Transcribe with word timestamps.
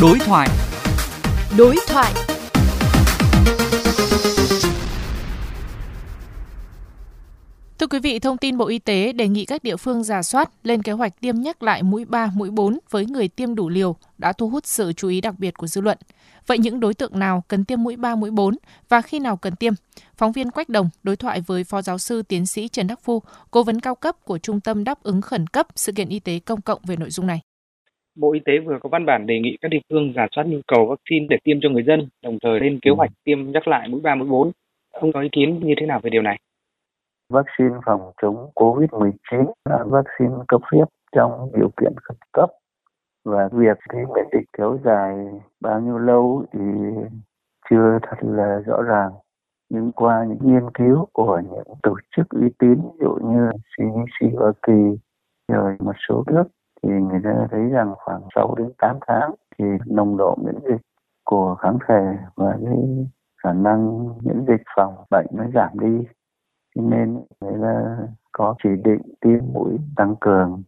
Đối 0.00 0.18
thoại. 0.18 0.48
Đối 1.58 1.76
thoại. 1.88 2.12
Thưa 7.78 7.86
quý 7.86 7.98
vị, 7.98 8.18
thông 8.18 8.38
tin 8.38 8.58
Bộ 8.58 8.66
Y 8.66 8.78
tế 8.78 9.12
đề 9.12 9.28
nghị 9.28 9.44
các 9.44 9.62
địa 9.62 9.76
phương 9.76 10.04
giả 10.04 10.22
soát 10.22 10.50
lên 10.62 10.82
kế 10.82 10.92
hoạch 10.92 11.20
tiêm 11.20 11.40
nhắc 11.40 11.62
lại 11.62 11.82
mũi 11.82 12.04
3, 12.04 12.30
mũi 12.34 12.50
4 12.50 12.78
với 12.90 13.06
người 13.06 13.28
tiêm 13.28 13.54
đủ 13.54 13.68
liều 13.68 13.96
đã 14.18 14.32
thu 14.32 14.48
hút 14.48 14.66
sự 14.66 14.92
chú 14.92 15.08
ý 15.08 15.20
đặc 15.20 15.38
biệt 15.38 15.54
của 15.56 15.66
dư 15.66 15.80
luận. 15.80 15.98
Vậy 16.46 16.58
những 16.58 16.80
đối 16.80 16.94
tượng 16.94 17.18
nào 17.18 17.44
cần 17.48 17.64
tiêm 17.64 17.82
mũi 17.82 17.96
3, 17.96 18.14
mũi 18.14 18.30
4 18.30 18.56
và 18.88 19.02
khi 19.02 19.18
nào 19.18 19.36
cần 19.36 19.56
tiêm? 19.56 19.72
Phóng 20.16 20.32
viên 20.32 20.50
Quách 20.50 20.68
Đồng 20.68 20.90
đối 21.02 21.16
thoại 21.16 21.40
với 21.40 21.64
Phó 21.64 21.82
Giáo 21.82 21.98
sư 21.98 22.22
Tiến 22.22 22.46
sĩ 22.46 22.68
Trần 22.68 22.86
Đắc 22.86 23.00
Phu, 23.02 23.22
cố 23.50 23.62
vấn 23.62 23.80
cao 23.80 23.94
cấp 23.94 24.16
của 24.24 24.38
Trung 24.38 24.60
tâm 24.60 24.84
đáp 24.84 25.02
ứng 25.02 25.20
khẩn 25.20 25.46
cấp 25.46 25.66
sự 25.76 25.92
kiện 25.92 26.08
y 26.08 26.18
tế 26.18 26.38
công 26.38 26.60
cộng 26.60 26.80
về 26.84 26.96
nội 26.96 27.10
dung 27.10 27.26
này. 27.26 27.45
Bộ 28.16 28.32
Y 28.32 28.40
tế 28.40 28.58
vừa 28.58 28.78
có 28.82 28.88
văn 28.88 29.06
bản 29.06 29.26
đề 29.26 29.40
nghị 29.40 29.56
các 29.60 29.68
địa 29.68 29.80
phương 29.90 30.12
giả 30.16 30.26
soát 30.36 30.44
nhu 30.46 30.58
cầu 30.66 30.86
vaccine 30.86 31.26
để 31.30 31.36
tiêm 31.44 31.56
cho 31.62 31.68
người 31.68 31.82
dân, 31.82 32.08
đồng 32.22 32.38
thời 32.42 32.60
lên 32.60 32.78
kế 32.82 32.90
hoạch 32.90 33.10
tiêm 33.24 33.52
nhắc 33.52 33.68
lại 33.68 33.88
mũi 33.88 34.00
3, 34.00 34.14
mũi 34.14 34.28
4. 34.28 34.50
Ông 34.92 35.12
có 35.12 35.20
ý 35.20 35.28
kiến 35.32 35.60
như 35.62 35.74
thế 35.80 35.86
nào 35.86 36.00
về 36.02 36.10
điều 36.10 36.22
này? 36.22 36.38
Vaccine 37.32 37.74
phòng 37.86 38.12
chống 38.22 38.50
COVID-19 38.54 39.52
là 39.68 39.84
vaccine 39.86 40.34
cấp 40.48 40.60
phép 40.72 40.84
trong 41.16 41.50
điều 41.54 41.70
kiện 41.80 41.92
khẩn 42.02 42.16
cấp 42.32 42.50
và 43.24 43.48
việc 43.52 43.78
cái 43.88 44.02
miễn 44.14 44.24
dịch 44.32 44.48
kéo 44.58 44.78
dài 44.84 45.16
bao 45.60 45.80
nhiêu 45.80 45.98
lâu 45.98 46.44
thì 46.52 46.60
chưa 47.70 47.98
thật 48.02 48.16
là 48.22 48.60
rõ 48.66 48.82
ràng 48.82 49.10
nhưng 49.70 49.92
qua 49.92 50.24
những 50.28 50.38
nghiên 50.52 50.70
cứu 50.74 51.06
của 51.12 51.40
những 51.50 51.74
tổ 51.82 51.96
chức 52.16 52.28
uy 52.28 52.48
tín 52.58 52.74
ví 52.74 52.98
dụ 53.00 53.18
như 53.22 53.50
CDC 53.50 54.38
Hoa 54.38 54.52
Kỳ 54.66 54.98
rồi 55.52 55.76
một 55.78 55.94
số 56.08 56.24
nước 56.26 56.44
thì 56.86 56.92
người 56.92 57.20
ta 57.24 57.46
thấy 57.50 57.68
rằng 57.70 57.94
khoảng 57.96 58.20
6 58.34 58.54
đến 58.58 58.72
8 58.78 58.98
tháng 59.06 59.34
thì 59.58 59.64
nồng 59.86 60.16
độ 60.16 60.36
miễn 60.44 60.54
dịch 60.68 60.82
của 61.24 61.54
kháng 61.54 61.78
thể 61.88 62.16
và 62.36 62.58
cái 62.64 63.06
khả 63.44 63.52
năng 63.52 64.08
miễn 64.24 64.44
dịch 64.48 64.62
phòng 64.76 64.94
bệnh 65.10 65.26
nó 65.32 65.44
giảm 65.54 65.78
đi 65.80 66.06
cho 66.76 66.82
nên 66.82 67.20
người 67.40 67.58
ta 67.62 67.96
có 68.32 68.54
chỉ 68.62 68.68
định 68.84 69.00
tiêm 69.20 69.38
mũi 69.52 69.78
tăng 69.96 70.14
cường 70.20 70.62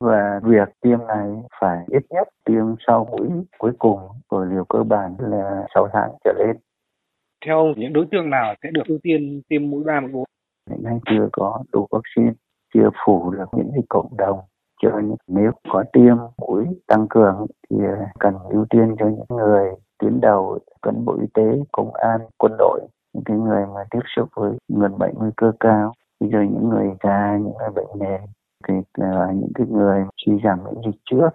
và 0.00 0.40
việc 0.42 0.68
tiêm 0.80 0.98
này 1.06 1.28
phải 1.60 1.84
ít 1.86 2.02
nhất 2.10 2.28
tiêm 2.44 2.64
sau 2.86 3.04
mũi 3.10 3.28
cuối 3.58 3.72
cùng 3.78 4.00
của 4.28 4.44
liều 4.44 4.64
cơ 4.64 4.82
bản 4.82 5.16
là 5.18 5.66
6 5.74 5.88
tháng 5.92 6.10
trở 6.24 6.32
lên. 6.38 6.56
Theo 7.46 7.58
ông, 7.58 7.72
những 7.76 7.92
đối 7.92 8.06
tượng 8.10 8.30
nào 8.30 8.54
sẽ 8.62 8.70
được 8.72 8.82
ưu 8.86 8.98
tiên 9.02 9.42
tiêm 9.48 9.70
mũi 9.70 9.84
3, 9.84 10.00
mũi 10.00 10.10
4? 10.12 10.24
Hiện 10.70 10.82
nay 10.84 10.98
chưa 11.10 11.28
có 11.32 11.62
đủ 11.72 11.86
vaccine, 11.90 12.32
chưa 12.74 12.90
phủ 13.04 13.30
được 13.30 13.54
miễn 13.56 13.70
dịch 13.76 13.86
cộng 13.88 14.16
đồng. 14.16 14.40
Cho 14.82 14.98
những 14.98 15.16
nếu 15.26 15.52
có 15.68 15.84
tiêm 15.92 16.16
mũi 16.38 16.66
tăng 16.86 17.06
cường 17.10 17.46
thì 17.70 17.76
ờ, 17.84 18.06
cần 18.18 18.34
ưu 18.38 18.64
tiên 18.70 18.96
cho 18.98 19.06
những 19.06 19.38
người 19.38 19.74
tuyến 19.98 20.20
đầu, 20.20 20.58
cán 20.82 21.04
bộ 21.04 21.16
y 21.20 21.26
tế, 21.34 21.62
công 21.72 21.94
an, 21.94 22.20
quân 22.38 22.52
đội, 22.58 22.80
những 23.12 23.24
cái 23.24 23.36
người 23.36 23.66
mà 23.74 23.84
tiếp 23.90 24.00
xúc 24.16 24.28
với 24.36 24.52
người 24.68 24.88
bệnh 24.88 25.14
nguy 25.14 25.30
cơ 25.36 25.52
cao, 25.60 25.92
bây 26.20 26.30
giờ 26.30 26.38
những 26.40 26.68
người 26.68 26.86
già, 27.02 27.38
những 27.40 27.54
người 27.58 27.70
bệnh 27.74 27.98
nền 27.98 28.20
thì 28.68 28.74
là 28.94 29.32
những 29.32 29.52
cái 29.54 29.66
người 29.66 30.04
suy 30.16 30.32
giảm 30.44 30.58
miễn 30.64 30.74
dịch 30.86 31.00
trước. 31.10 31.28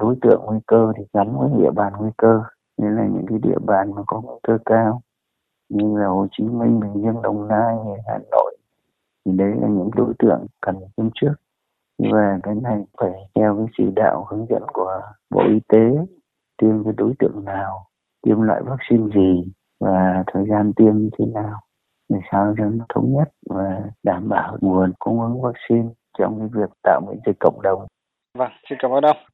Đối 0.00 0.16
tượng 0.22 0.42
nguy 0.46 0.58
cơ 0.66 0.92
thì 0.96 1.04
gắn 1.12 1.38
với 1.38 1.50
địa 1.58 1.70
bàn 1.70 1.92
nguy 1.98 2.10
cơ 2.16 2.42
như 2.76 2.88
là 2.88 3.06
những 3.06 3.26
cái 3.28 3.38
địa 3.42 3.58
bàn 3.66 3.94
mà 3.94 4.02
có 4.06 4.20
nguy 4.20 4.34
cơ 4.42 4.58
cao 4.66 5.00
như 5.68 5.98
là 5.98 6.06
Hồ 6.06 6.26
Chí 6.32 6.44
Minh, 6.44 6.80
Bình 6.80 7.02
Dương, 7.02 7.22
Đồng 7.22 7.48
Nai, 7.48 7.76
Hà 8.06 8.18
Nội 8.30 8.56
thì 9.24 9.32
đấy 9.32 9.52
là 9.60 9.68
những 9.68 9.90
đối 9.96 10.12
tượng 10.18 10.46
cần 10.60 10.76
tiêm 10.96 11.08
trước 11.14 11.34
và 11.98 12.38
cái 12.42 12.54
này 12.54 12.84
phải 13.00 13.12
theo 13.34 13.56
cái 13.56 13.66
chỉ 13.78 13.84
đạo 13.96 14.26
hướng 14.30 14.46
dẫn 14.48 14.62
của 14.72 15.00
Bộ 15.30 15.40
Y 15.48 15.60
tế 15.68 15.90
tiêm 16.62 16.84
cái 16.84 16.92
đối 16.96 17.12
tượng 17.18 17.44
nào, 17.44 17.86
tiêm 18.26 18.40
loại 18.40 18.62
vaccine 18.62 19.14
gì 19.14 19.52
và 19.80 20.24
thời 20.26 20.44
gian 20.48 20.72
tiêm 20.76 20.96
như 20.98 21.10
thế 21.18 21.24
nào 21.26 21.60
để 22.08 22.18
sao 22.32 22.54
cho 22.58 22.64
nó 22.64 22.84
thống 22.94 23.12
nhất 23.12 23.28
và 23.50 23.80
đảm 24.02 24.28
bảo 24.28 24.56
nguồn 24.60 24.92
cung 24.98 25.20
ứng 25.20 25.42
vaccine 25.42 25.88
trong 26.18 26.38
cái 26.38 26.48
việc 26.52 26.70
tạo 26.82 27.00
miễn 27.08 27.18
dịch 27.26 27.36
cộng 27.40 27.62
đồng. 27.62 27.86
Vâng, 28.38 28.50
xin 28.68 28.78
cảm 28.82 28.90
ơn 28.90 29.04
ông. 29.04 29.16